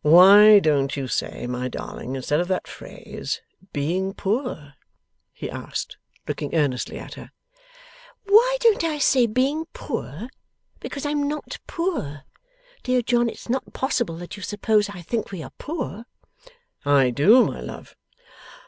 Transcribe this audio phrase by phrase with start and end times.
[0.00, 3.40] 'Why don't you say, my darling instead of that phrase
[3.72, 4.74] being poor?'
[5.32, 7.30] he asked, looking earnestly at her.
[8.26, 10.28] 'Why don't I say, being poor!
[10.80, 12.24] Because I am not poor.
[12.82, 16.06] Dear John, it's not possible that you suppose I think we are poor?'
[16.84, 17.94] 'I do, my love.